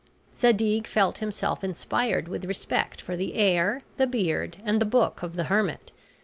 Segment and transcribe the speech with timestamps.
[0.35, 5.35] Zadig felt himself inspired with respect for the air, the beard, and the book of
[5.35, 5.91] the hermit.